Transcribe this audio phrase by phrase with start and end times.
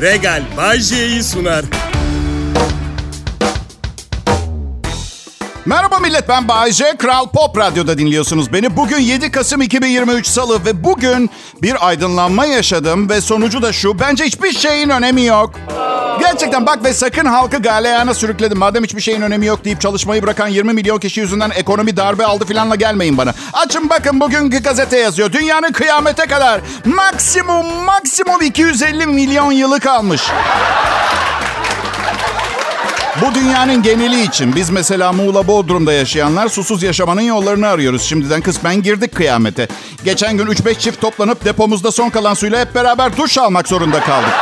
[0.00, 1.64] Regal Bajje'yi sunar.
[5.66, 6.96] Merhaba millet ben Bayece.
[6.98, 8.76] Kral Pop Radyo'da dinliyorsunuz beni.
[8.76, 11.30] Bugün 7 Kasım 2023 Salı ve bugün
[11.62, 13.98] bir aydınlanma yaşadım ve sonucu da şu.
[13.98, 15.54] Bence hiçbir şeyin önemi yok.
[16.20, 18.58] Gerçekten bak ve sakın halkı galeyana sürükledim.
[18.58, 22.44] Madem hiçbir şeyin önemi yok deyip çalışmayı bırakan 20 milyon kişi yüzünden ekonomi darbe aldı
[22.44, 23.34] filanla gelmeyin bana.
[23.52, 25.32] Açın bakın bugünkü gazete yazıyor.
[25.32, 30.22] Dünyanın kıyamete kadar maksimum maksimum 250 milyon yılı kalmış.
[33.22, 38.02] Bu dünyanın geneli için biz mesela Muğla Bodrum'da yaşayanlar susuz yaşamanın yollarını arıyoruz.
[38.02, 39.68] Şimdiden kısmen girdik kıyamete.
[40.04, 44.32] Geçen gün 3-5 çift toplanıp depomuzda son kalan suyla hep beraber duş almak zorunda kaldık.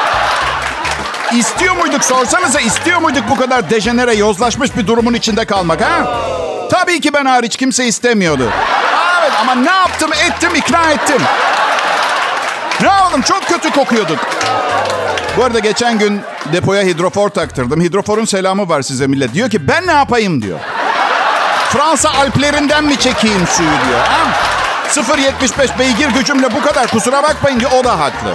[1.33, 6.21] İstiyor muyduk sorsanıza istiyor muyduk bu kadar dejenere yozlaşmış bir durumun içinde kalmak ha?
[6.71, 8.51] Tabii ki ben hariç kimse istemiyordu.
[9.21, 11.23] Evet ama ne yaptım ettim ikna ettim.
[12.80, 14.19] Ne yapalım çok kötü kokuyorduk.
[15.37, 16.21] Bu arada geçen gün
[16.52, 17.80] depoya hidrofor taktırdım.
[17.80, 19.35] Hidroforun selamı var size millet.
[19.35, 20.59] Diyor ki ben ne yapayım diyor.
[21.71, 24.01] Fransa Alplerinden mi çekeyim suyu diyor.
[24.01, 24.27] Ha?
[24.91, 27.71] 0.75 beygir gücümle bu kadar kusura bakmayın diyor.
[27.80, 28.30] O da haklı.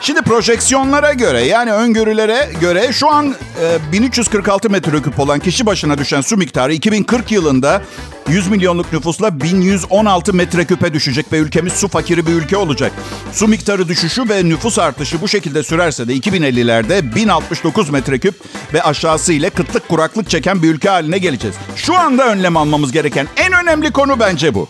[0.00, 6.20] Şimdi projeksiyonlara göre yani öngörülere göre şu an e, 1346 metreküp olan kişi başına düşen
[6.20, 7.82] su miktarı 2040 yılında
[8.28, 12.92] 100 milyonluk nüfusla 1116 metreküpe düşecek ve ülkemiz su fakiri bir ülke olacak.
[13.32, 18.34] Su miktarı düşüşü ve nüfus artışı bu şekilde sürerse de 2050'lerde 1069 metreküp
[18.74, 21.56] ve aşağısı ile kıtlık kuraklık çeken bir ülke haline geleceğiz.
[21.76, 24.68] Şu anda önlem almamız gereken en önemli konu bence bu.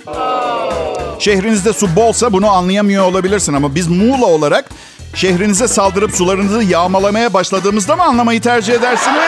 [1.18, 4.70] Şehrinizde su bolsa bunu anlayamıyor olabilirsin ama biz Muğla olarak
[5.16, 9.20] şehrinize saldırıp sularınızı yağmalamaya başladığımızda mı anlamayı tercih edersiniz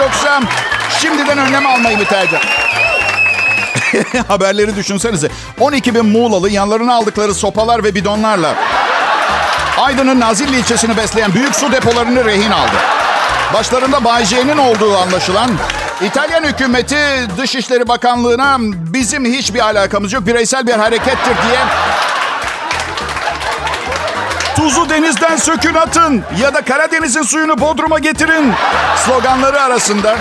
[0.00, 0.40] yoksa
[1.00, 2.38] şimdiden önlem almayı mı tercih
[4.28, 5.28] Haberleri düşünsenize.
[5.60, 8.54] 12 bin Muğlalı yanlarına aldıkları sopalar ve bidonlarla
[9.78, 12.76] Aydın'ın Nazilli ilçesini besleyen büyük su depolarını rehin aldı.
[13.54, 15.50] Başlarında Bay J'nin olduğu anlaşılan
[16.06, 16.98] İtalyan hükümeti
[17.38, 18.56] Dışişleri Bakanlığı'na
[18.92, 21.58] bizim hiçbir alakamız yok, bireysel bir harekettir diye
[24.66, 28.52] Tuzu denizden sökün atın ya da Karadeniz'in suyunu Bodrum'a getirin
[29.06, 30.16] sloganları arasında.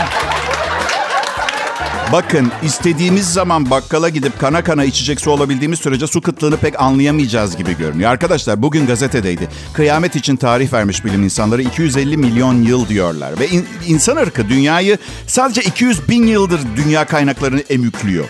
[2.12, 7.58] Bakın istediğimiz zaman bakkala gidip kana kana içecek su olabildiğimiz sürece su kıtlığını pek anlayamayacağız
[7.58, 8.12] gibi görünüyor.
[8.12, 9.50] Arkadaşlar bugün gazetedeydi.
[9.74, 13.40] Kıyamet için tarih vermiş bilim insanları 250 milyon yıl diyorlar.
[13.40, 14.98] Ve in, insan ırkı dünyayı
[15.28, 18.26] sadece 200 bin yıldır dünya kaynaklarını emüklüyor.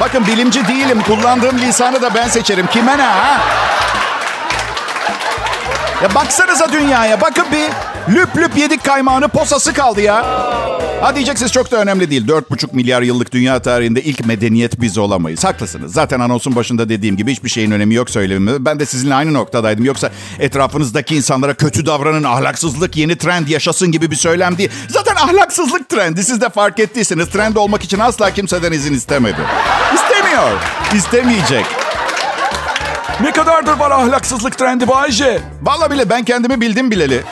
[0.00, 1.02] Bakın bilimci değilim.
[1.02, 2.66] Kullandığım lisanı da ben seçerim.
[2.66, 3.40] Kime ne ha?
[6.04, 7.20] Ya baksanıza dünyaya.
[7.20, 7.68] Bakın bir
[8.14, 10.24] lüp lüp yedik kaymağını posası kaldı ya.
[11.00, 12.28] Ha diyeceksiniz çok da önemli değil.
[12.28, 15.44] 4,5 milyar yıllık dünya tarihinde ilk medeniyet biz olamayız.
[15.44, 15.92] Haklısınız.
[15.92, 18.64] Zaten anonsun başında dediğim gibi hiçbir şeyin önemi yok söylememi.
[18.64, 19.84] Ben de sizinle aynı noktadaydım.
[19.84, 24.70] Yoksa etrafınızdaki insanlara kötü davranın, ahlaksızlık yeni trend yaşasın gibi bir söylem değil.
[24.88, 26.24] Zaten ahlaksızlık trendi.
[26.24, 29.40] Siz de fark ettiyseniz trend olmak için asla kimseden izin istemedi.
[29.94, 30.50] İstemiyor.
[30.94, 31.83] İstemeyecek.
[33.20, 35.40] Ne kadardır var ahlaksızlık trendi Bayce?
[35.62, 37.22] Valla bile ben kendimi bildim bileli.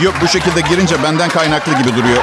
[0.00, 2.22] Yok bu şekilde girince benden kaynaklı gibi duruyor.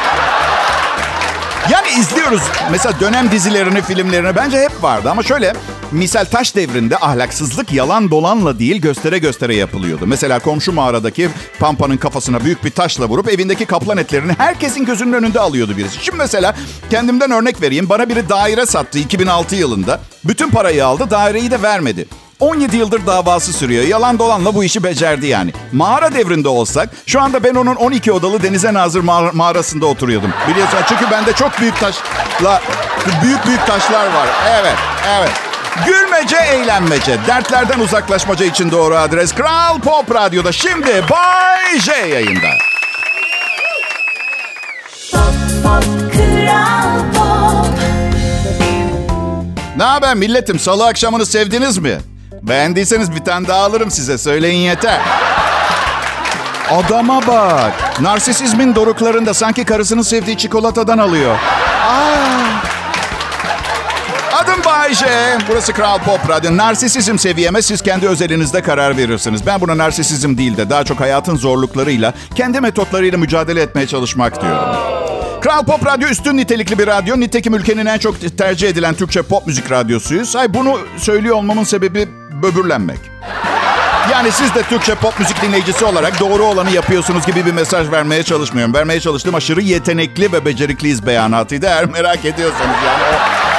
[1.69, 2.41] Yani izliyoruz.
[2.71, 5.09] Mesela dönem dizilerini, filmlerini bence hep vardı.
[5.11, 5.53] Ama şöyle,
[5.91, 10.07] misal taş devrinde ahlaksızlık yalan dolanla değil göstere göstere yapılıyordu.
[10.07, 11.29] Mesela komşu mağaradaki
[11.59, 16.03] Pampa'nın kafasına büyük bir taşla vurup evindeki kaplan etlerini herkesin gözünün önünde alıyordu birisi.
[16.05, 16.55] Şimdi mesela
[16.89, 17.89] kendimden örnek vereyim.
[17.89, 19.99] Bana biri daire sattı 2006 yılında.
[20.25, 22.05] Bütün parayı aldı, daireyi de vermedi.
[22.39, 23.83] 17 yıldır davası sürüyor.
[23.83, 25.53] Yalan dolanla bu işi becerdi yani.
[25.71, 30.29] Mağara devrinde olsak şu anda ben onun 12 odalı denize nazır mağar- mağarasında oturuyordum.
[30.51, 32.61] Biliyorsun çünkü bende çok büyük taşla
[33.23, 34.27] büyük büyük taşlar var.
[34.61, 34.75] Evet,
[35.19, 35.50] evet.
[35.85, 42.49] Gülmece, eğlenmece, dertlerden uzaklaşmaca için doğru adres Kral Pop Radyo'da şimdi Bay J yayında.
[45.11, 45.23] Pop,
[45.63, 45.83] pop,
[46.13, 47.67] Kral Pop.
[49.77, 50.59] Ne haber milletim?
[50.59, 51.97] Salı akşamını sevdiniz mi?
[52.41, 54.17] Beğendiyseniz bir tane daha alırım size.
[54.17, 54.99] Söyleyin yeter.
[56.71, 58.01] Adama bak.
[58.01, 61.35] Narsisizmin doruklarında sanki karısının sevdiği çikolatadan alıyor.
[61.87, 62.60] Aa.
[64.43, 65.37] Adım Bayce.
[65.49, 66.57] Burası Kral Pop Radyo.
[66.57, 69.45] Narsisizm seviyeme siz kendi özelinizde karar verirsiniz.
[69.45, 74.75] Ben buna narsisizm değil de daha çok hayatın zorluklarıyla, kendi metotlarıyla mücadele etmeye çalışmak diyorum.
[75.41, 77.19] Kral Pop Radyo üstün nitelikli bir radyo.
[77.19, 80.35] Nitekim ülkenin en çok tercih edilen Türkçe pop müzik radyosuyuz.
[80.35, 82.07] Ay bunu söylüyor olmamın sebebi
[82.43, 82.99] böbürlenmek.
[84.11, 88.23] Yani siz de Türkçe pop müzik dinleyicisi olarak doğru olanı yapıyorsunuz gibi bir mesaj vermeye
[88.23, 88.73] çalışmıyorum.
[88.73, 91.65] Vermeye çalıştığım aşırı yetenekli ve becerikliyiz beyanatıydı.
[91.65, 93.03] Eğer merak ediyorsanız yani.
[93.03, 93.50] O,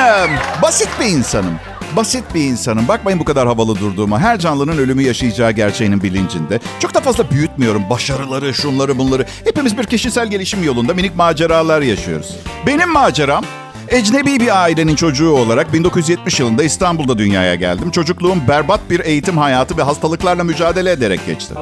[0.00, 0.30] ben
[0.62, 1.54] basit bir insanım.
[1.96, 2.88] Basit bir insanım.
[2.88, 4.20] Bakmayın bu kadar havalı durduğuma.
[4.20, 6.60] Her canlının ölümü yaşayacağı gerçeğinin bilincinde.
[6.80, 7.90] Çok da fazla büyütmüyorum.
[7.90, 9.26] Başarıları, şunları, bunları.
[9.44, 12.36] Hepimiz bir kişisel gelişim yolunda minik maceralar yaşıyoruz.
[12.66, 13.44] Benim maceram
[13.88, 17.90] Ecnebi bir ailenin çocuğu olarak 1970 yılında İstanbul'da dünyaya geldim.
[17.90, 21.54] Çocukluğum berbat bir eğitim hayatı ve hastalıklarla mücadele ederek geçti.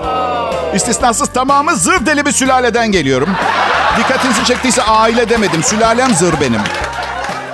[0.74, 3.28] İstisnasız tamamı zır deli bir sülaleden geliyorum.
[3.98, 5.62] Dikkatinizi çektiyse aile demedim.
[5.62, 6.60] Sülalem zır benim.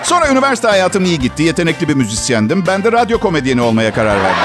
[0.04, 1.42] Sonra üniversite hayatım iyi gitti.
[1.42, 2.66] Yetenekli bir müzisyendim.
[2.66, 4.42] Ben de radyo komedyeni olmaya karar verdim.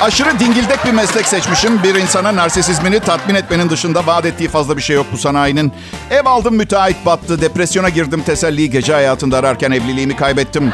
[0.00, 1.82] Aşırı dingildek bir meslek seçmişim.
[1.82, 5.72] Bir insana narsisizmini tatmin etmenin dışında vaat ettiği fazla bir şey yok bu sanayinin.
[6.10, 7.40] Ev aldım müteahhit battı.
[7.40, 10.72] Depresyona girdim teselliyi gece hayatında ararken evliliğimi kaybettim.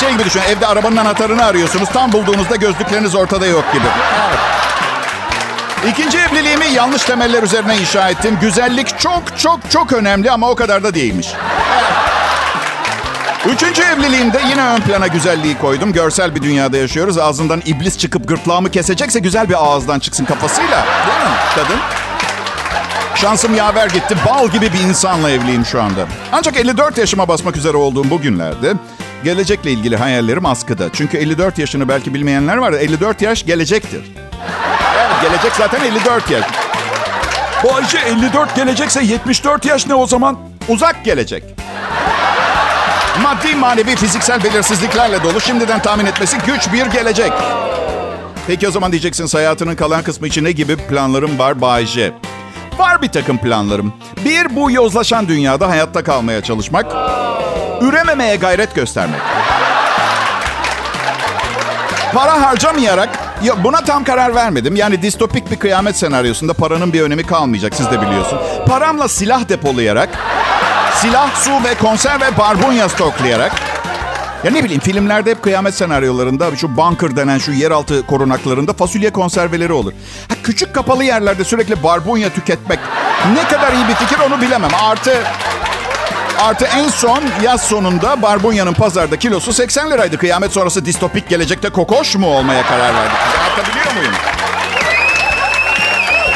[0.00, 1.88] Şey gibi düşün evde arabanın anahtarını arıyorsunuz.
[1.92, 3.86] Tam bulduğunuzda gözlükleriniz ortada yok gibi.
[5.86, 8.38] İkinci evliliğimi yanlış temeller üzerine inşa ettim.
[8.40, 11.28] Güzellik çok çok çok önemli ama o kadar da değilmiş.
[13.46, 15.92] Üçüncü evliliğimde yine ön plana güzelliği koydum.
[15.92, 17.18] Görsel bir dünyada yaşıyoruz.
[17.18, 20.84] Ağzından iblis çıkıp gırtlağımı kesecekse güzel bir ağızdan çıksın kafasıyla.
[21.06, 21.80] Değil mi kadın?
[23.14, 24.16] Şansım yaver gitti.
[24.26, 26.06] Bal gibi bir insanla evliyim şu anda.
[26.32, 28.74] Ancak 54 yaşıma basmak üzere olduğum bu günlerde
[29.24, 30.84] gelecekle ilgili hayallerim askıda.
[30.92, 32.72] Çünkü 54 yaşını belki bilmeyenler var.
[32.72, 34.02] 54 yaş gelecektir.
[35.22, 36.44] Gelecek zaten 54 yaş.
[37.62, 40.38] Bu Ayşe 54 gelecekse 74 yaş ne o zaman?
[40.68, 41.44] Uzak gelecek.
[43.22, 47.32] Maddi, manevi, fiziksel belirsizliklerle dolu şimdiden tahmin etmesi güç bir gelecek.
[48.46, 52.12] Peki o zaman diyeceksiniz hayatının kalan kısmı için ne gibi planlarım var Bayce?
[52.78, 53.92] Var bir takım planlarım.
[54.24, 56.86] Bir, bu yozlaşan dünyada hayatta kalmaya çalışmak.
[57.80, 59.20] Ürememeye gayret göstermek.
[62.14, 63.08] Para harcamayarak,
[63.42, 64.76] ya buna tam karar vermedim.
[64.76, 68.38] Yani distopik bir kıyamet senaryosunda paranın bir önemi kalmayacak siz de biliyorsun.
[68.66, 70.08] Paramla silah depolayarak,
[70.94, 73.52] silah, su ve konserve barbunya stoklayarak
[74.44, 79.72] ya ne bileyim filmlerde hep kıyamet senaryolarında şu bunker denen şu yeraltı korunaklarında fasulye konserveleri
[79.72, 79.92] olur.
[80.28, 82.78] Ha, küçük kapalı yerlerde sürekli barbunya tüketmek
[83.34, 84.70] ne kadar iyi bir fikir onu bilemem.
[84.82, 85.22] Artı
[86.38, 90.18] Artı en son yaz sonunda barbunyanın pazarda kilosu 80 liraydı.
[90.18, 93.16] Kıyamet sonrası distopik gelecekte kokoş mu olmaya karar verdik?
[93.38, 94.14] Anlatabiliyor muyum?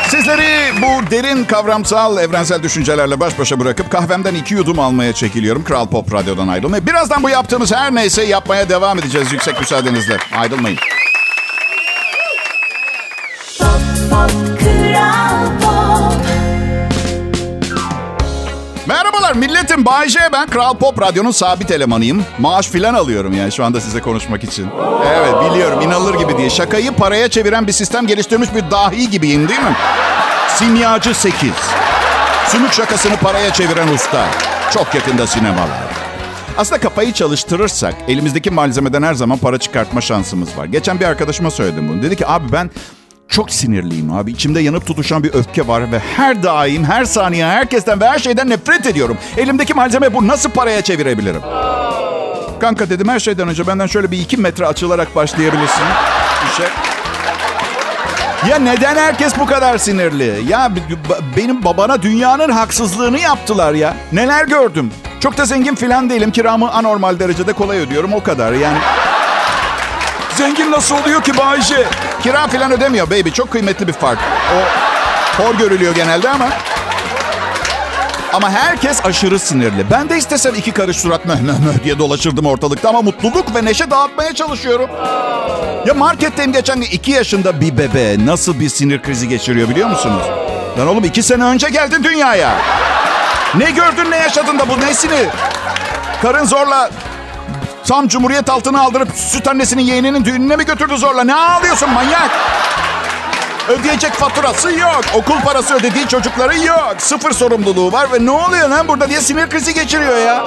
[0.08, 5.64] Sizleri bu derin kavramsal evrensel düşüncelerle baş başa bırakıp kahvemden iki yudum almaya çekiliyorum.
[5.64, 6.86] Kral Pop Radyo'dan ayrılmayın.
[6.86, 10.16] Birazdan bu yaptığımız her neyse yapmaya devam edeceğiz yüksek müsaadenizle.
[10.36, 10.78] Ayrılmayın.
[13.58, 13.68] Pop,
[14.10, 15.61] pop, Kral
[18.86, 19.84] Merhabalar milletim.
[19.84, 20.46] Bay J ben.
[20.46, 22.24] Kral Pop Radyo'nun sabit elemanıyım.
[22.38, 24.66] Maaş filan alıyorum yani şu anda size konuşmak için.
[25.06, 26.50] Evet biliyorum inanılır gibi diye.
[26.50, 29.76] Şakayı paraya çeviren bir sistem geliştirmiş bir dahi gibiyim değil mi?
[30.48, 31.50] Simyacı 8.
[32.48, 34.26] Sümük şakasını paraya çeviren usta.
[34.74, 35.82] Çok yakında sinemalar.
[36.58, 40.64] Aslında kafayı çalıştırırsak elimizdeki malzemeden her zaman para çıkartma şansımız var.
[40.64, 42.02] Geçen bir arkadaşıma söyledim bunu.
[42.02, 42.70] Dedi ki abi ben
[43.32, 44.30] çok sinirliyim abi.
[44.32, 48.50] İçimde yanıp tutuşan bir öfke var ve her daim, her saniye herkesten ve her şeyden
[48.50, 49.18] nefret ediyorum.
[49.36, 50.28] Elimdeki malzeme bu.
[50.28, 51.40] Nasıl paraya çevirebilirim?
[52.60, 55.82] Kanka dedim her şeyden önce benden şöyle bir iki metre açılarak başlayabilirsin.
[56.52, 56.68] İşe.
[58.50, 60.42] Ya neden herkes bu kadar sinirli?
[60.48, 60.70] Ya
[61.36, 63.96] benim babana dünyanın haksızlığını yaptılar ya.
[64.12, 64.90] Neler gördüm.
[65.20, 66.30] Çok da zengin filan değilim.
[66.30, 68.52] Kiramı anormal derecede kolay ödüyorum o kadar.
[68.52, 68.78] Yani
[70.36, 71.86] Zengin nasıl oluyor ki Bayşe?
[72.22, 73.30] Kira falan ödemiyor baby.
[73.30, 74.18] Çok kıymetli bir fark.
[74.54, 76.48] O hor görülüyor genelde ama.
[78.32, 79.90] Ama herkes aşırı sinirli.
[79.90, 83.64] Ben de istesem iki karış surat möh möh möh diye dolaşırdım ortalıkta ama mutluluk ve
[83.64, 84.90] neşe dağıtmaya çalışıyorum.
[85.86, 90.22] Ya marketteyim geçen gün iki yaşında bir bebe nasıl bir sinir krizi geçiriyor biliyor musunuz?
[90.78, 92.52] Lan oğlum iki sene önce geldin dünyaya.
[93.54, 95.28] Ne gördün ne yaşadın da bu ne sinir?
[96.22, 96.90] Karın zorla
[97.92, 101.24] Tam cumhuriyet altına aldırıp süt annesinin yeğeninin düğününe mi götürdü zorla?
[101.24, 102.30] Ne ağlıyorsun manyak?
[103.68, 105.00] Ödeyecek faturası yok.
[105.14, 106.94] Okul parası ödediği çocukları yok.
[106.98, 110.44] Sıfır sorumluluğu var ve ne oluyor lan burada diye sinir krizi geçiriyor ya.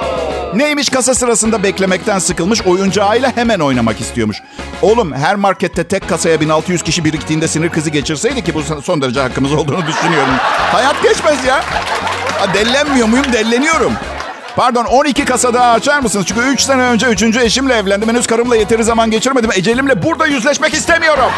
[0.54, 4.42] Neymiş kasa sırasında beklemekten sıkılmış oyuncağıyla hemen oynamak istiyormuş.
[4.82, 9.20] Oğlum her markette tek kasaya 1600 kişi biriktiğinde sinir krizi geçirseydi ki bu son derece
[9.20, 10.34] hakkımız olduğunu düşünüyorum.
[10.72, 11.56] Hayat geçmez ya.
[12.38, 13.32] Ha, dellenmiyor muyum?
[13.32, 13.92] Delleniyorum.
[14.56, 16.26] Pardon 12 kasa daha açar mısınız?
[16.26, 17.22] Çünkü 3 sene önce 3.
[17.22, 18.08] eşimle evlendim.
[18.08, 19.50] Henüz karımla yeteri zaman geçirmedim.
[19.56, 21.30] Ecelimle burada yüzleşmek istemiyorum.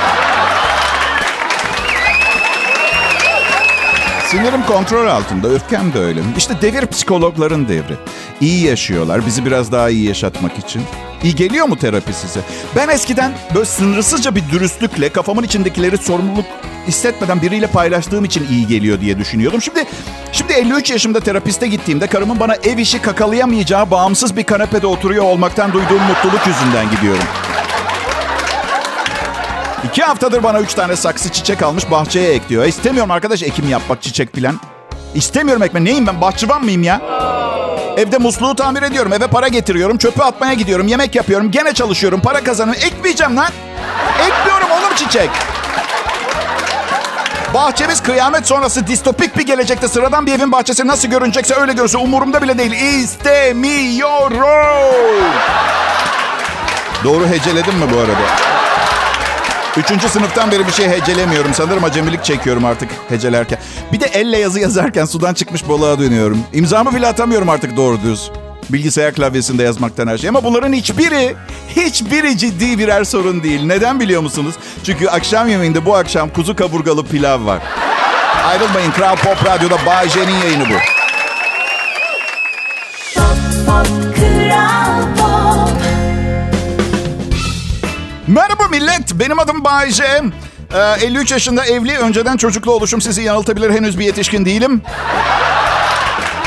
[4.26, 6.20] Sinirim kontrol altında, öfkem de öyle.
[6.36, 7.96] İşte devir psikologların devri.
[8.40, 10.82] İyi yaşıyorlar, bizi biraz daha iyi yaşatmak için.
[11.24, 12.40] İyi geliyor mu terapi size?
[12.76, 16.44] Ben eskiden böyle sınırsızca bir dürüstlükle kafamın içindekileri sorumluluk
[16.88, 19.62] hissetmeden biriyle paylaştığım için iyi geliyor diye düşünüyordum.
[19.62, 19.84] Şimdi
[20.32, 25.72] şimdi 53 yaşımda terapiste gittiğimde karımın bana ev işi kakalayamayacağı bağımsız bir kanepede oturuyor olmaktan
[25.72, 27.24] duyduğum mutluluk yüzünden gidiyorum.
[29.88, 32.64] İki haftadır bana üç tane saksı çiçek almış bahçeye ekliyor.
[32.64, 34.60] E, istemiyorum arkadaş ekim yapmak çiçek filan.
[35.14, 35.84] İstemiyorum ekme.
[35.84, 37.00] Neyim ben bahçıvan mıyım ya?
[37.98, 39.12] Evde musluğu tamir ediyorum.
[39.12, 39.98] Eve para getiriyorum.
[39.98, 40.88] Çöpü atmaya gidiyorum.
[40.88, 41.50] Yemek yapıyorum.
[41.50, 42.20] Gene çalışıyorum.
[42.20, 42.82] Para kazanıyorum.
[42.86, 43.48] Ekmeyeceğim lan.
[44.20, 45.30] Ekmiyorum oğlum çiçek.
[47.54, 51.98] Bahçemiz kıyamet sonrası distopik bir gelecekte sıradan bir evin bahçesi nasıl görünecekse öyle görünsün.
[51.98, 52.72] Umurumda bile değil.
[52.72, 54.42] İstemiyorum.
[57.04, 58.57] Doğru heceledim mi bu arada?
[59.78, 61.54] Üçüncü sınıftan beri bir şey hecelemiyorum.
[61.54, 63.58] Sanırım acemilik çekiyorum artık hecelerken.
[63.92, 66.38] Bir de elle yazı yazarken sudan çıkmış balığa dönüyorum.
[66.52, 68.30] İmzamı bile atamıyorum artık doğru düz.
[68.70, 70.28] Bilgisayar klavyesinde yazmaktan her şey.
[70.28, 71.34] Ama bunların hiçbiri,
[71.76, 73.62] hiçbiri ciddi birer sorun değil.
[73.64, 74.54] Neden biliyor musunuz?
[74.84, 77.62] Çünkü akşam yemeğinde bu akşam kuzu kaburgalı pilav var.
[78.46, 78.90] Ayrılmayın.
[78.92, 80.97] Kral Pop Radyo'da Bay J'nin yayını bu.
[88.28, 90.22] Merhaba millet, benim adım Bayce.
[90.74, 93.70] Ee, 53 yaşında evli, önceden çocuklu oluşum sizi yanıltabilir.
[93.70, 94.82] Henüz bir yetişkin değilim.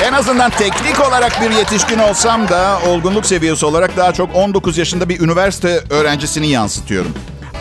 [0.03, 5.09] En azından teknik olarak bir yetişkin olsam da olgunluk seviyesi olarak daha çok 19 yaşında
[5.09, 7.11] bir üniversite öğrencisini yansıtıyorum.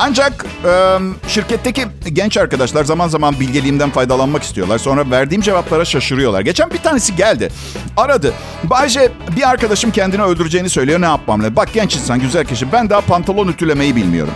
[0.02, 4.78] Ancak e, şirketteki genç arkadaşlar zaman zaman bilgeliğimden faydalanmak istiyorlar.
[4.78, 6.40] Sonra verdiğim cevaplara şaşırıyorlar.
[6.40, 7.48] Geçen bir tanesi geldi.
[7.96, 8.32] Aradı.
[8.64, 11.00] Bayce bir arkadaşım kendini öldüreceğini söylüyor.
[11.00, 11.56] Ne yapmam lazım?
[11.56, 12.72] Bak genç insan, güzel kişi.
[12.72, 14.34] Ben daha pantolon ütülemeyi bilmiyorum.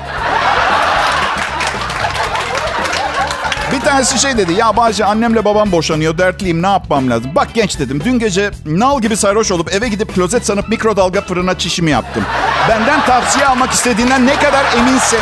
[3.72, 4.52] Bir tanesi şey dedi.
[4.52, 6.18] Ya Bayce annemle babam boşanıyor.
[6.18, 7.30] Dertliyim ne yapmam lazım?
[7.34, 8.02] Bak genç dedim.
[8.04, 12.24] Dün gece nal gibi sarhoş olup eve gidip klozet sanıp mikrodalga fırına çişimi yaptım.
[12.68, 15.20] Benden tavsiye almak istediğinden ne kadar eminsin?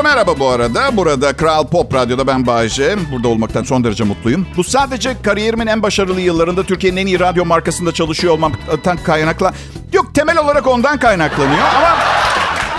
[0.00, 0.96] Hepinize merhaba bu arada.
[0.96, 2.96] Burada Kral Pop Radyo'da ben Bayece.
[3.12, 4.46] Burada olmaktan son derece mutluyum.
[4.56, 9.52] Bu sadece kariyerimin en başarılı yıllarında Türkiye'nin en iyi radyo markasında çalışıyor olmaktan kaynakla...
[9.92, 11.98] Yok temel olarak ondan kaynaklanıyor ama...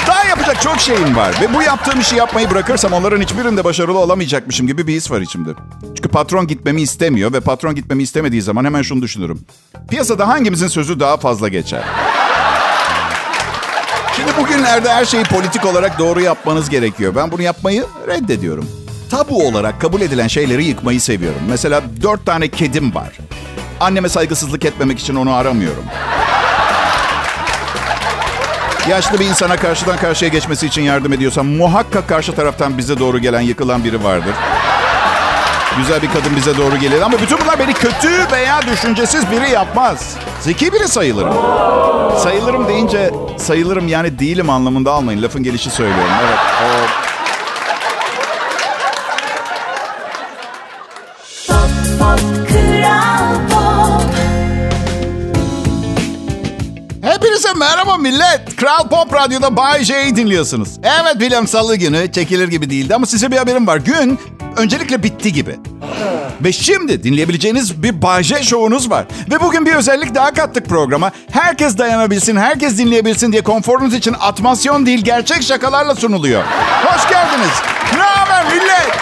[0.08, 1.36] Daha yapacak çok şeyim var.
[1.42, 5.50] Ve bu yaptığım işi yapmayı bırakırsam onların hiçbirinde başarılı olamayacakmışım gibi bir his var içimde.
[5.96, 9.40] Çünkü patron gitmemi istemiyor ve patron gitmemi istemediği zaman hemen şunu düşünürüm.
[9.90, 11.84] Piyasada hangimizin sözü daha fazla geçer?
[14.32, 17.16] Şimdi bugünlerde her şeyi politik olarak doğru yapmanız gerekiyor.
[17.16, 18.70] Ben bunu yapmayı reddediyorum.
[19.10, 21.42] Tabu olarak kabul edilen şeyleri yıkmayı seviyorum.
[21.50, 23.18] Mesela dört tane kedim var.
[23.80, 25.84] Anneme saygısızlık etmemek için onu aramıyorum.
[28.90, 33.42] Yaşlı bir insana karşıdan karşıya geçmesi için yardım ediyorsam muhakkak karşı taraftan bize doğru gelen,
[33.42, 34.34] yıkılan biri vardır.
[35.78, 40.16] Güzel bir kadın bize doğru gelir ama bütün bunlar beni kötü veya düşüncesiz biri yapmaz.
[40.40, 41.34] Zeki biri sayılırım.
[42.18, 45.22] Sayılırım deyince sayılırım yani değilim anlamında almayın.
[45.22, 46.12] Lafın gelişi söylüyorum.
[46.22, 46.40] Evet.
[46.64, 47.11] O...
[58.02, 58.56] Millet.
[58.56, 60.70] Kral Pop Radyo'da Bay J'yi dinliyorsunuz.
[60.84, 63.78] Evet biliyorum salı günü çekilir gibi değildi ama size bir haberim var.
[63.78, 64.20] Gün
[64.58, 65.60] öncelikle bitti gibi.
[66.42, 69.06] Ve şimdi dinleyebileceğiniz bir Bay J şovunuz var.
[69.32, 71.12] Ve bugün bir özellik daha kattık programa.
[71.32, 76.44] Herkes dayanabilsin, herkes dinleyebilsin diye konforunuz için atmasyon değil gerçek şakalarla sunuluyor.
[76.86, 77.52] Hoş geldiniz.
[77.96, 78.98] Ne haber millet?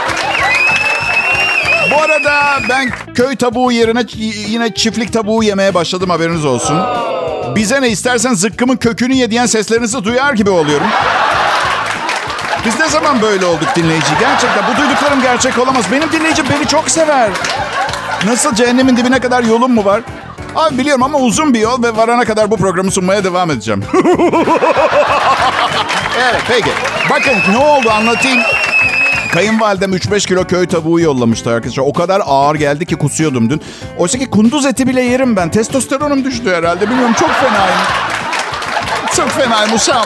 [1.91, 4.03] Bu arada ben köy tavuğu yerine
[4.47, 6.79] yine çiftlik tavuğu yemeye başladım haberiniz olsun.
[7.55, 10.87] Bize ne istersen zıkkımın kökünü ye diyen seslerinizi duyar gibi oluyorum.
[12.65, 14.11] Biz ne zaman böyle olduk dinleyici?
[14.19, 15.85] Gerçekten bu duyduklarım gerçek olamaz.
[15.91, 17.29] Benim dinleyicim beni çok sever.
[18.25, 20.01] Nasıl cehennemin dibine kadar yolum mu var?
[20.55, 23.83] Abi biliyorum ama uzun bir yol ve varana kadar bu programı sunmaya devam edeceğim.
[26.19, 26.69] evet peki.
[27.09, 28.39] Bakın ne oldu anlatayım.
[29.31, 31.83] Kayınvalidem 3-5 kilo köy tavuğu yollamıştı arkadaşlar.
[31.83, 33.61] O kadar ağır geldi ki kusuyordum dün.
[33.97, 35.51] Oysa ki kunduz eti bile yerim ben.
[35.51, 36.89] Testosteronum düştü herhalde.
[36.89, 37.77] Bilmiyorum çok fenayım.
[39.15, 40.05] Çok fenayım Usam.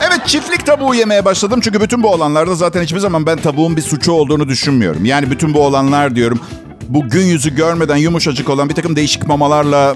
[0.00, 1.60] Evet çiftlik tavuğu yemeye başladım.
[1.64, 5.04] Çünkü bütün bu olanlarda zaten hiçbir zaman ben tavuğun bir suçu olduğunu düşünmüyorum.
[5.04, 6.40] Yani bütün bu olanlar diyorum.
[6.88, 9.94] Bu gün yüzü görmeden yumuşacık olan bir takım değişik mamalarla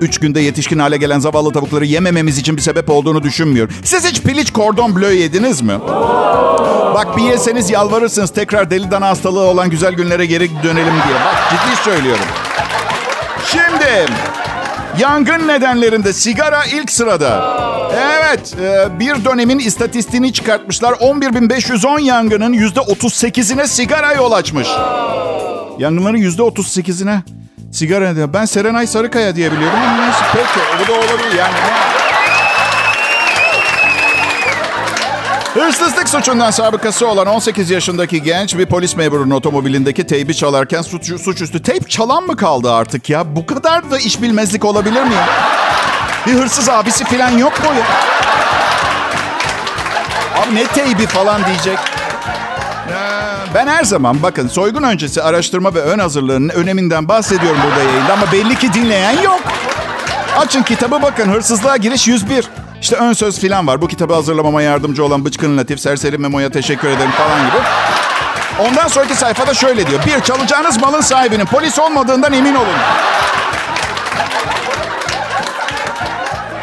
[0.00, 3.74] üç günde yetişkin hale gelen zavallı tavukları yemememiz için bir sebep olduğunu düşünmüyorum.
[3.84, 5.78] Siz hiç piliç kordon bleu yediniz mi?
[6.94, 11.16] Bak bir yeseniz yalvarırsınız tekrar deli dana hastalığı olan güzel günlere geri dönelim diye.
[11.24, 12.24] Bak ciddi söylüyorum.
[13.46, 14.06] Şimdi
[14.98, 17.54] yangın nedenlerinde sigara ilk sırada.
[17.96, 20.92] Evet e, bir dönemin istatistiğini çıkartmışlar.
[20.92, 24.68] 11.510 yangının %38'ine sigara yol açmış.
[25.78, 27.20] Yangınların %38'ine
[27.74, 28.32] sigara diyor.
[28.32, 31.54] Ben Serenay Sarıkaya diye biliyorum ama neyse peki bu da olabilir yani.
[35.54, 41.62] Hırsızlık suçundan sabıkası olan 18 yaşındaki genç bir polis memurunun otomobilindeki teybi çalarken suç, suçüstü
[41.62, 43.36] teyp çalan mı kaldı artık ya?
[43.36, 45.28] Bu kadar da iş bilmezlik olabilir mi ya?
[46.26, 47.86] Bir hırsız abisi falan yok mu ya?
[50.42, 51.78] Abi ne teybi falan diyecek.
[53.54, 58.32] Ben her zaman bakın soygun öncesi araştırma ve ön hazırlığının öneminden bahsediyorum burada yayında ama
[58.32, 59.40] belli ki dinleyen yok.
[60.38, 62.48] Açın kitabı bakın hırsızlığa giriş 101.
[62.80, 63.80] İşte ön söz filan var.
[63.80, 67.56] Bu kitabı hazırlamama yardımcı olan Bıçkın Latif, Serseri Memo'ya teşekkür ederim falan gibi.
[68.68, 70.00] Ondan sonraki sayfada şöyle diyor.
[70.06, 72.78] Bir, çalacağınız malın sahibinin polis olmadığından emin olun.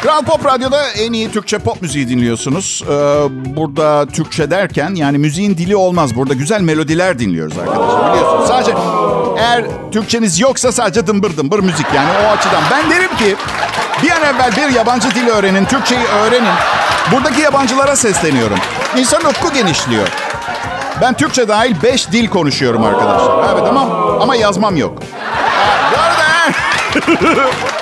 [0.02, 2.84] Kral Pop Radyo'da en iyi Türkçe pop müziği dinliyorsunuz.
[2.88, 2.92] Ee,
[3.56, 6.16] burada Türkçe derken yani müziğin dili olmaz.
[6.16, 8.48] Burada güzel melodiler dinliyoruz arkadaşlar biliyorsunuz.
[8.48, 8.72] Sadece
[9.38, 12.62] eğer Türkçeniz yoksa sadece dımbır dımbır müzik yani o açıdan.
[12.70, 13.36] Ben derim ki
[14.02, 16.52] bir an evvel bir yabancı dil öğrenin, Türkçeyi öğrenin.
[17.12, 18.58] Buradaki yabancılara sesleniyorum.
[18.96, 20.08] İnsanın ufku genişliyor.
[21.00, 23.52] Ben Türkçe dahil 5 dil konuşuyorum arkadaşlar.
[23.52, 23.80] Evet ama,
[24.20, 24.98] ama yazmam yok.
[25.92, 27.50] Bu arada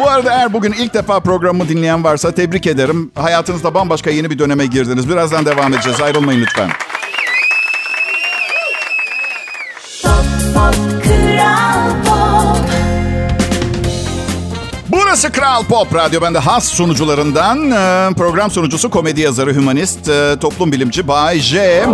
[0.00, 3.10] bu arada eğer bugün ilk defa programımı dinleyen varsa tebrik ederim.
[3.14, 5.08] Hayatınızda bambaşka yeni bir döneme girdiniz.
[5.08, 6.00] Birazdan devam edeceğiz.
[6.00, 6.70] Ayrılmayın lütfen.
[14.88, 16.20] Burası Kral Pop Radyo.
[16.20, 21.84] Ben de has sunucularından e, program sunucusu, komedi yazarı, hümanist, e, toplum bilimci Bay J.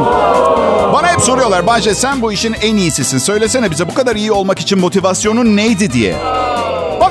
[0.93, 3.19] Bana hep soruyorlar Bay J sen bu işin en iyisisin.
[3.19, 6.17] Söylesene bize bu kadar iyi olmak için motivasyonun neydi diye.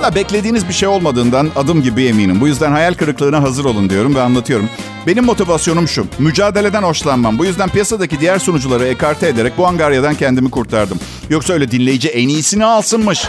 [0.02, 2.42] Valla beklediğiniz bir şey olmadığından adım gibi eminim.
[2.42, 4.70] Bu yüzden hayal kırıklığına hazır olun diyorum ve anlatıyorum.
[5.08, 6.06] Benim motivasyonum şu.
[6.20, 7.38] Mücadeleden hoşlanmam.
[7.40, 11.00] Bu yüzden piyasadaki diğer sunucuları ekarte ederek bu angaryadan kendimi kurtardım.
[11.30, 13.26] Yoksa öyle dinleyici en iyisini alsınmış.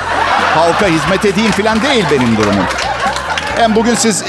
[0.55, 2.65] Halka hizmet edeyim falan değil benim durumum.
[3.57, 4.25] Hem bugün siz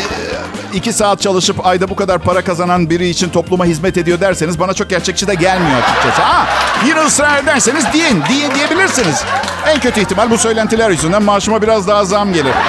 [0.74, 4.74] iki saat çalışıp ayda bu kadar para kazanan biri için topluma hizmet ediyor derseniz bana
[4.74, 6.22] çok gerçekçi de gelmiyor açıkçası.
[6.22, 6.48] Ha,
[6.88, 9.24] yine ısrar ederseniz deyin, deyin diyebilirsiniz.
[9.68, 12.53] En kötü ihtimal bu söylentiler yüzünden maaşıma biraz daha zam gelir.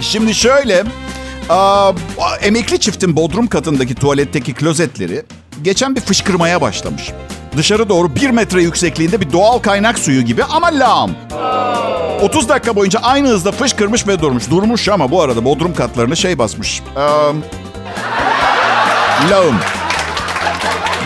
[0.00, 0.84] Şimdi şöyle,
[2.42, 5.22] emekli çiftin bodrum katındaki tuvaletteki klozetleri
[5.62, 7.12] geçen bir fışkırmaya başlamış.
[7.56, 11.10] Dışarı doğru bir metre yüksekliğinde bir doğal kaynak suyu gibi ama lağım.
[12.22, 14.50] 30 dakika boyunca aynı hızda fışkırmış ve durmuş.
[14.50, 16.82] Durmuş ama bu arada bodrum katlarını şey basmış.
[16.96, 17.00] Ee,
[19.30, 19.56] lağım.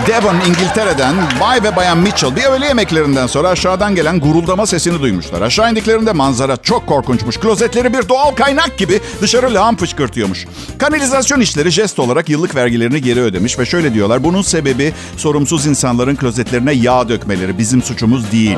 [0.07, 5.43] Devon, İngiltere'den Bay ve Bayan Mitchell bir öğle yemeklerinden sonra aşağıdan gelen guruldama sesini duymuşlar.
[5.43, 7.37] Aşağı indiklerinde manzara çok korkunçmuş.
[7.37, 10.47] Klozetleri bir doğal kaynak gibi dışarı lağım fışkırtıyormuş.
[10.79, 14.25] Kanalizasyon işleri jest olarak yıllık vergilerini geri ödemiş ve şöyle diyorlar.
[14.25, 17.59] Bunun sebebi sorumsuz insanların klozetlerine yağ dökmeleri.
[17.59, 18.57] Bizim suçumuz değil.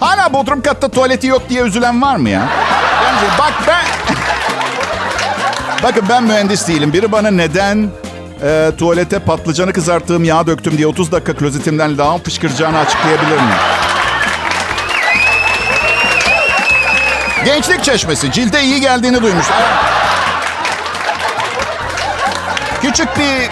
[0.00, 2.48] Hala bodrum katta tuvaleti yok diye üzülen var mı ya?
[3.04, 3.84] Bence bak ben...
[5.82, 6.92] Bakın ben mühendis değilim.
[6.92, 7.90] Biri bana neden
[8.42, 13.54] e, tuvalete patlıcanı kızarttığım yağ döktüm diye 30 dakika klozetimden lağım fışkıracağını açıklayabilir mi?
[17.44, 18.32] Gençlik çeşmesi.
[18.32, 19.46] Cilde iyi geldiğini duymuş.
[22.82, 23.50] Küçük bir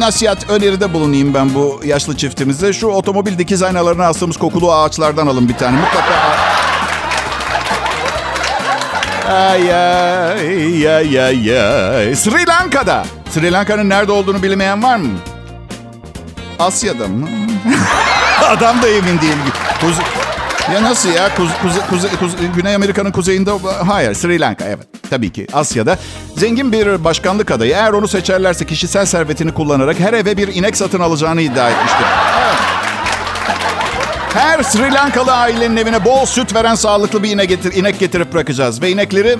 [0.00, 2.72] nasihat öneride bulunayım ben bu yaşlı çiftimize.
[2.72, 5.76] Şu otomobil dikiz aynalarına astığımız kokulu ağaçlardan alın bir tane.
[5.76, 6.12] Mutlaka
[9.28, 12.14] Ay ay ay ay ay.
[12.14, 13.04] Sri Lanka'da.
[13.34, 15.08] Sri Lanka'nın nerede olduğunu bilmeyen var mı?
[16.58, 17.28] Asya'da mı?
[18.48, 19.36] Adam da emin değil.
[19.80, 20.02] Kuze...
[20.74, 21.34] Ya nasıl ya?
[21.34, 23.50] Kuz, kuze, kuze, kuze, Güney Amerika'nın kuzeyinde...
[23.86, 24.86] Hayır, Sri Lanka evet.
[25.10, 25.98] Tabii ki Asya'da.
[26.36, 27.72] Zengin bir başkanlık adayı.
[27.72, 32.06] Eğer onu seçerlerse kişisel servetini kullanarak her eve bir inek satın alacağını iddia etmiştir.
[32.42, 32.58] Evet.
[34.34, 37.30] Her Sri Lankalı ailenin evine bol süt veren sağlıklı bir
[37.76, 38.82] inek getirip bırakacağız.
[38.82, 39.38] Ve inekleri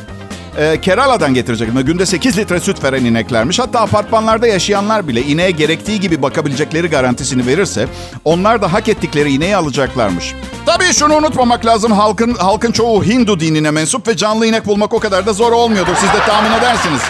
[0.58, 1.68] e, Kerala'dan getirecek.
[1.86, 3.58] Günde 8 litre süt veren ineklermiş.
[3.58, 7.86] Hatta apartmanlarda yaşayanlar bile ineğe gerektiği gibi bakabilecekleri garantisini verirse...
[8.24, 10.34] ...onlar da hak ettikleri ineği alacaklarmış.
[10.66, 11.92] Tabii şunu unutmamak lazım.
[11.92, 15.94] Halkın halkın çoğu Hindu dinine mensup ve canlı inek bulmak o kadar da zor olmuyordur.
[16.00, 17.00] Siz de tahmin edersiniz.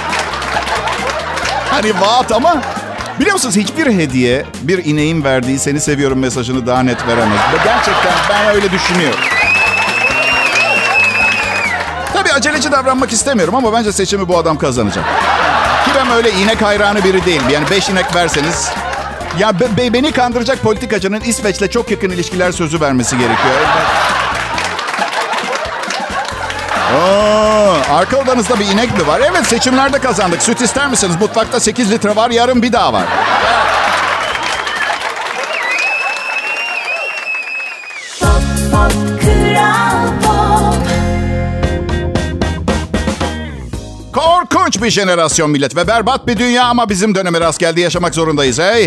[1.71, 2.63] Hani vaat ama
[3.21, 7.39] Biliyor musunuz hiçbir hediye bir ineğin verdiği seni seviyorum mesajını daha net veremez.
[7.53, 9.21] Ve gerçekten ben öyle düşünüyorum.
[12.33, 15.05] Tabii aceleci davranmak istemiyorum ama bence seçimi bu adam kazanacak.
[15.85, 17.49] Ki ben öyle inek hayranı biri değilim.
[17.51, 18.71] Yani beş inek verseniz...
[19.39, 23.55] Ya be, be- beni kandıracak politikacının İsveç'le çok yakın ilişkiler sözü vermesi gerekiyor.
[26.97, 29.21] Oo, arka odanızda bir inek mi var?
[29.31, 30.43] Evet seçimlerde kazandık.
[30.43, 31.17] Süt ister misiniz?
[31.21, 33.05] Mutfakta 8 litre var, yarın bir daha var.
[44.83, 48.85] Bir jenerasyon millet ve berbat bir dünya ama bizim döneme rast geldi yaşamak zorundayız hey.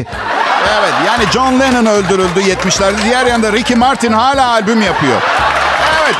[0.80, 3.04] Evet yani John Lennon öldürüldü 70'lerde.
[3.04, 5.22] Diğer yanda Ricky Martin hala albüm yapıyor.
[6.04, 6.16] Evet.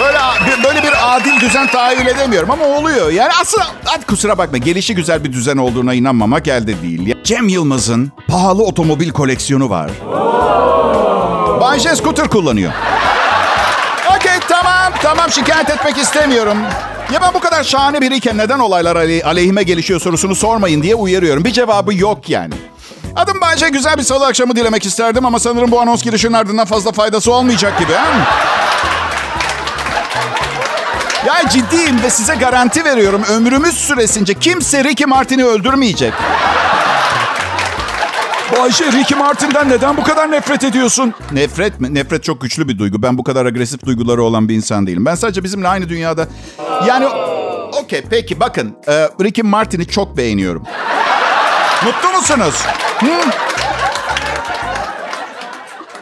[0.00, 0.18] Böyle
[0.64, 3.10] böyle bir adil düzen tahayyül edemiyorum ama oluyor.
[3.10, 7.14] Yani aslında hadi kusura bakma gelişi güzel bir düzen olduğuna inanmamak elde değil.
[7.24, 9.90] Cem Yılmaz'ın pahalı otomobil koleksiyonu var.
[11.60, 12.72] Bayce scooter kullanıyor.
[14.16, 16.58] Okey tamam tamam şikayet etmek istemiyorum.
[17.12, 21.44] Ya ben bu kadar şahane biriyken neden olaylar aley- aleyhime gelişiyor sorusunu sormayın diye uyarıyorum.
[21.44, 22.54] Bir cevabı yok yani.
[23.16, 26.92] Adım Bayce güzel bir salı akşamı dilemek isterdim ama sanırım bu anons girişinin ardından fazla
[26.92, 27.92] faydası olmayacak gibi.
[27.92, 28.06] Ha?
[31.26, 36.12] Ya ciddiyim ve size garanti veriyorum ömrümüz süresince kimse Ricky Martin'i öldürmeyecek.
[38.52, 41.14] Bayşe Ricky Martin'den neden bu kadar nefret ediyorsun?
[41.32, 41.94] Nefret mi?
[41.94, 43.02] Nefret çok güçlü bir duygu.
[43.02, 45.04] Ben bu kadar agresif duyguları olan bir insan değilim.
[45.06, 46.28] Ben sadece bizimle aynı dünyada...
[46.86, 47.06] Yani
[47.82, 48.76] okey peki bakın.
[48.88, 50.62] E, Ricky Martin'i çok beğeniyorum.
[51.84, 52.54] Mutlu musunuz?
[53.00, 53.06] Hı?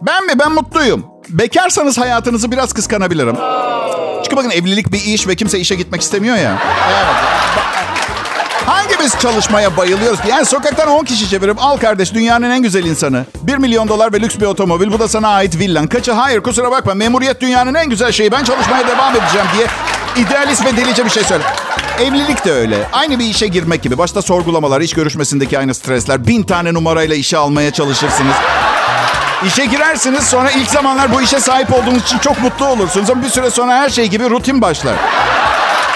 [0.01, 0.33] Ben mi?
[0.39, 1.05] Ben mutluyum.
[1.29, 3.35] Bekarsanız hayatınızı biraz kıskanabilirim.
[4.23, 6.57] Çünkü bakın evlilik bir iş ve kimse işe gitmek istemiyor ya.
[6.89, 7.15] Evet.
[8.65, 10.19] Hangimiz çalışmaya bayılıyoruz?
[10.29, 13.25] Yani sokaktan 10 kişi çevirip al kardeş dünyanın en güzel insanı.
[13.41, 14.91] 1 milyon dolar ve lüks bir otomobil.
[14.91, 15.87] Bu da sana ait villan.
[15.87, 16.11] Kaçı?
[16.11, 16.93] Hayır kusura bakma.
[16.93, 18.31] Memuriyet dünyanın en güzel şeyi.
[18.31, 19.67] Ben çalışmaya devam edeceğim diye
[20.25, 21.43] idealist ve delice bir şey söyle.
[21.99, 22.77] Evlilik de öyle.
[22.93, 23.97] Aynı bir işe girmek gibi.
[23.97, 26.27] Başta sorgulamalar, iş görüşmesindeki aynı stresler.
[26.27, 28.35] Bin tane numarayla işe almaya çalışırsınız.
[29.47, 33.09] İşe girersiniz sonra ilk zamanlar bu işe sahip olduğunuz için çok mutlu olursunuz.
[33.09, 34.95] Ama bir süre sonra her şey gibi rutin başlar.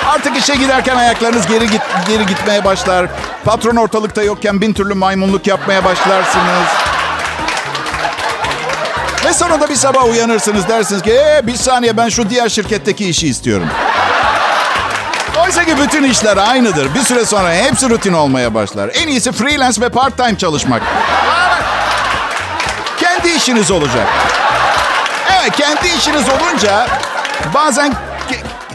[0.08, 3.08] Artık işe giderken ayaklarınız geri git geri gitmeye başlar.
[3.46, 6.68] Patron ortalıkta yokken bin türlü maymunluk yapmaya başlarsınız.
[9.26, 13.28] Ve sonunda bir sabah uyanırsınız dersiniz ki ee, bir saniye ben şu diğer şirketteki işi
[13.28, 13.68] istiyorum.
[15.46, 16.96] Oysa ki bütün işler aynıdır.
[16.96, 18.92] Bir süre sonra hepsi rutin olmaya başlar.
[18.94, 20.82] En iyisi freelance ve part time çalışmak.
[23.00, 24.08] Kendi işiniz olacak.
[25.40, 26.88] Evet kendi işiniz olunca
[27.54, 27.94] bazen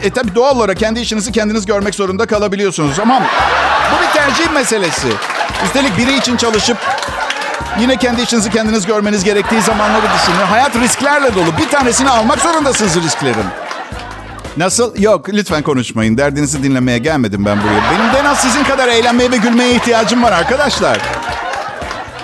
[0.03, 2.99] e tabi doğal olarak kendi işinizi kendiniz görmek zorunda kalabiliyorsunuz.
[2.99, 3.21] Ama
[3.91, 5.07] bu bir tercih meselesi.
[5.65, 6.77] Üstelik biri için çalışıp
[7.79, 10.45] yine kendi işinizi kendiniz görmeniz gerektiği zamanları düşünün.
[10.45, 11.57] Hayat risklerle dolu.
[11.57, 13.45] Bir tanesini almak zorundasınız risklerin.
[14.57, 15.01] Nasıl?
[15.01, 16.17] Yok lütfen konuşmayın.
[16.17, 17.81] Derdinizi dinlemeye gelmedim ben buraya.
[17.91, 20.97] Benim de en az sizin kadar eğlenmeye ve gülmeye ihtiyacım var arkadaşlar.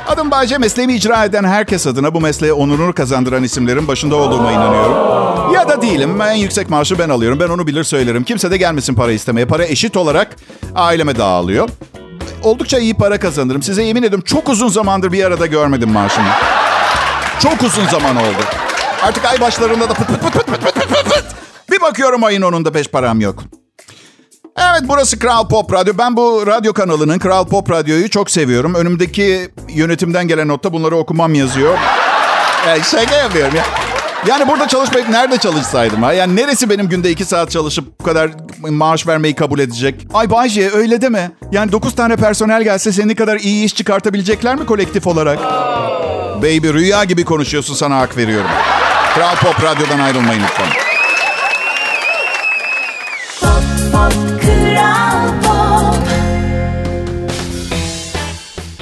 [0.07, 5.18] Adım Bayce mesleğimi icra eden herkes adına bu mesleğe onurunu kazandıran isimlerin başında olduğuma inanıyorum.
[5.59, 6.21] Ya da değilim.
[6.21, 7.39] En yüksek maaşı ben alıyorum.
[7.39, 8.23] Ben onu bilir söylerim.
[8.23, 9.45] Kimse de gelmesin para istemeye.
[9.45, 10.35] Para eşit olarak
[10.75, 11.69] aileme dağılıyor.
[12.43, 13.63] Oldukça iyi para kazanırım.
[13.63, 16.27] Size yemin ediyorum çok uzun zamandır bir arada görmedim maaşımı.
[17.39, 18.43] Çok uzun zaman oldu.
[19.03, 21.25] Artık ay başlarında da pıt pıt pıt pıt pıt pıt pıt pıt.
[21.71, 23.43] Bir bakıyorum ayın onunda beş param yok.
[24.57, 25.93] Evet burası Kral Pop Radyo.
[25.97, 28.75] Ben bu radyo kanalının Kral Pop Radyo'yu çok seviyorum.
[28.75, 31.77] Önümdeki yönetimden gelen notta bunları okumam yazıyor.
[32.67, 33.88] Yani şaka yapıyorum ya.
[34.27, 36.13] Yani burada çalışmayıp nerede çalışsaydım ha?
[36.13, 38.31] Yani neresi benim günde iki saat çalışıp bu kadar
[38.69, 40.07] maaş vermeyi kabul edecek?
[40.13, 41.31] Ay Bayce öyle deme.
[41.51, 45.39] Yani dokuz tane personel gelse senin kadar iyi iş çıkartabilecekler mi kolektif olarak?
[46.37, 48.49] Baby rüya gibi konuşuyorsun sana hak veriyorum.
[49.15, 50.88] Kral Pop Radyo'dan ayrılmayın lütfen.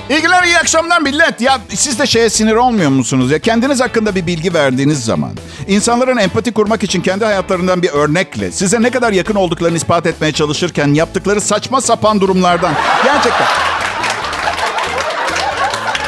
[0.10, 1.42] İyi günler, iyi akşamlar millet.
[1.42, 3.32] Ya siz de şeye sinir olmuyor musunuz?
[3.32, 5.32] Ya kendiniz hakkında bir bilgi verdiğiniz zaman,
[5.68, 10.32] insanların empati kurmak için kendi hayatlarından bir örnekle size ne kadar yakın olduklarını ispat etmeye
[10.32, 13.48] çalışırken yaptıkları saçma sapan durumlardan gerçekten.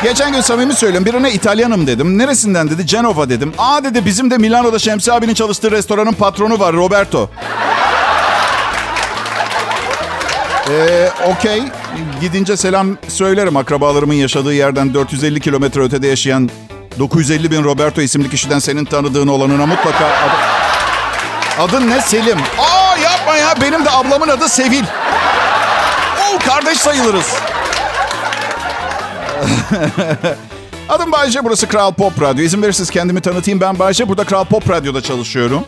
[0.03, 1.05] Geçen gün samimi söylüyorum.
[1.05, 2.17] Birine İtalyanım dedim.
[2.17, 2.87] Neresinden dedi?
[2.87, 3.53] Cenova dedim.
[3.57, 7.29] Aa dedi bizim de Milano'da Şemsi abinin çalıştığı restoranın patronu var Roberto.
[10.69, 11.63] Ee, Okey.
[12.21, 13.57] Gidince selam söylerim.
[13.57, 16.49] Akrabalarımın yaşadığı yerden 450 kilometre ötede yaşayan
[16.99, 20.05] 950 bin Roberto isimli kişiden senin tanıdığın olanına mutlaka...
[20.05, 20.33] Adı...
[21.59, 22.01] Adın ne?
[22.01, 22.37] Selim.
[22.59, 23.55] Aa yapma ya.
[23.61, 24.83] Benim de ablamın adı Sevil.
[26.33, 27.33] Oo kardeş sayılırız.
[30.89, 31.43] Adım Bayce.
[31.43, 32.43] Burası Kral Pop Radyo.
[32.43, 33.61] İzin verirseniz kendimi tanıtayım.
[33.61, 34.07] Ben Bayce.
[34.09, 35.63] Burada Kral Pop Radyo'da çalışıyorum.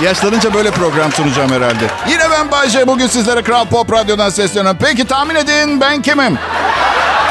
[0.00, 1.84] Yaşlanınca böyle program sunacağım herhalde.
[2.08, 2.86] Yine ben Bayce.
[2.86, 4.78] Bugün sizlere Kral Pop Radyo'dan sesleniyorum.
[4.82, 6.38] Peki tahmin edin ben kimim?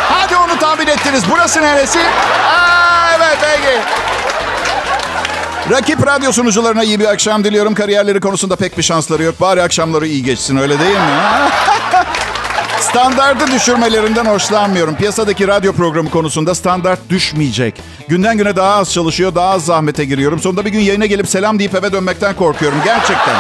[0.10, 1.24] Hadi onu tahmin ettiniz.
[1.32, 2.00] Burası neresi?
[2.00, 3.78] Aa, evet peki.
[5.76, 7.74] Rakip radyo sunucularına iyi bir akşam diliyorum.
[7.74, 9.42] Kariyerleri konusunda pek bir şansları yok.
[9.42, 11.00] Bari akşamları iyi geçsin öyle değil mi?
[12.82, 14.96] Standartı düşürmelerinden hoşlanmıyorum.
[14.96, 17.82] Piyasadaki radyo programı konusunda standart düşmeyecek.
[18.08, 20.40] Günden güne daha az çalışıyor, daha az zahmete giriyorum.
[20.40, 22.78] Sonunda bir gün yayına gelip selam deyip eve dönmekten korkuyorum.
[22.86, 23.36] Gerçekten.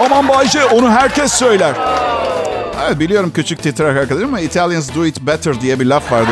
[0.00, 1.74] Aman Bayce onu herkes söyler.
[2.86, 6.30] Evet biliyorum küçük titrek arkadaşım ama Italians do it better diye bir laf vardı.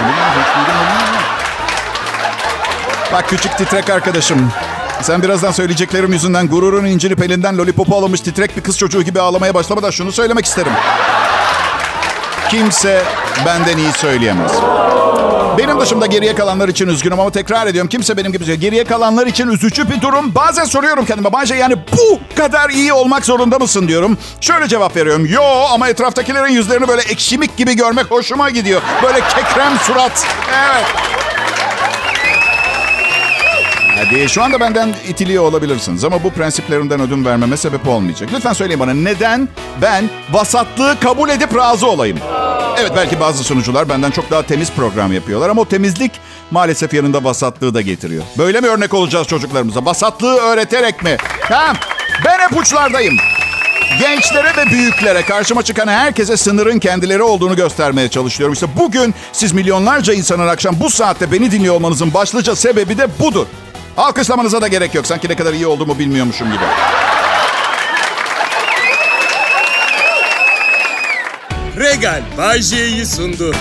[3.13, 4.53] Bak küçük titrek arkadaşım.
[5.03, 9.55] Sen birazdan söyleyeceklerim yüzünden gururun incinip elinden lollipopu alınmış titrek bir kız çocuğu gibi ağlamaya
[9.55, 10.73] başlamadan şunu söylemek isterim.
[12.51, 13.03] Kimse
[13.47, 14.53] benden iyi söyleyemez.
[15.59, 17.89] Benim dışımda geriye kalanlar için üzgünüm ama tekrar ediyorum.
[17.89, 18.61] Kimse benim gibi.
[18.61, 20.35] Geriye kalanlar için üzücü bir durum.
[20.35, 21.33] Bazen soruyorum kendime.
[21.33, 24.19] Bence yani bu kadar iyi olmak zorunda mısın diyorum.
[24.41, 25.27] Şöyle cevap veriyorum.
[25.27, 28.83] Yo ama etraftakilerin yüzlerini böyle ekşimik gibi görmek hoşuma gidiyor.
[29.03, 30.27] Böyle kekrem surat.
[30.55, 30.87] Evet.
[34.05, 38.29] Hadi şu anda benden itiliyor olabilirsiniz ama bu prensiplerimden ödün vermeme sebep olmayacak.
[38.35, 39.49] Lütfen söyleyin bana neden
[39.83, 42.19] ben vasatlığı kabul edip razı olayım?
[42.81, 46.13] Evet belki bazı sunucular benden çok daha temiz program yapıyorlar ama o temizlik
[46.51, 48.23] maalesef yanında vasatlığı da getiriyor.
[48.39, 49.85] Böyle mi örnek olacağız çocuklarımıza?
[49.85, 51.17] Vasatlığı öğreterek mi?
[51.41, 51.73] Ha,
[52.25, 53.17] ben hep uçlardayım.
[54.01, 58.55] Gençlere ve büyüklere karşıma çıkan herkese sınırın kendileri olduğunu göstermeye çalışıyorum.
[58.55, 63.47] İşte bugün siz milyonlarca insanın akşam bu saatte beni dinliyor olmanızın başlıca sebebi de budur.
[63.97, 65.07] Alkışlamanıza da gerek yok.
[65.07, 66.65] Sanki ne kadar iyi olduğumu bilmiyormuşum gibi.
[71.77, 72.63] Regal Bay
[73.05, 73.55] sundu.